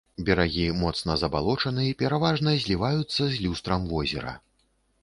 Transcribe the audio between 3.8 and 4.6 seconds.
возера.